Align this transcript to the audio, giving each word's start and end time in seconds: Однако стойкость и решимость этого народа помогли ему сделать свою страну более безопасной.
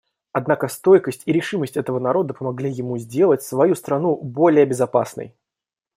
Однако 0.31 0.67
стойкость 0.67 1.21
и 1.27 1.31
решимость 1.31 1.77
этого 1.77 1.99
народа 1.99 2.33
помогли 2.33 2.71
ему 2.71 2.97
сделать 2.97 3.43
свою 3.43 3.75
страну 3.75 4.15
более 4.15 4.65
безопасной. 4.65 5.35